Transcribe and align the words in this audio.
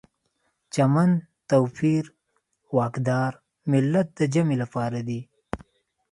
چمن، 0.73 1.11
توپیر، 1.49 2.05
واکدار، 2.75 3.31
ملت 3.71 4.07
د 4.17 4.19
جمع 4.33 4.55
لپاره 4.63 4.99
دي. 5.07 5.21